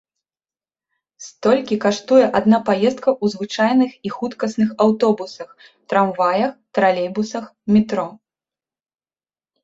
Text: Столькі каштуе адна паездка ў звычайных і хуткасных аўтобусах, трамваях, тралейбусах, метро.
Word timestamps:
Столькі 1.25 1.75
каштуе 1.83 2.25
адна 2.39 2.57
паездка 2.69 3.09
ў 3.11 3.25
звычайных 3.33 3.91
і 4.09 4.11
хуткасных 4.15 4.69
аўтобусах, 4.85 5.49
трамваях, 5.93 6.51
тралейбусах, 6.79 7.45
метро. 7.75 8.07